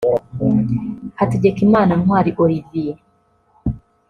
[1.19, 2.97] Hategekimana Ntwari Olivier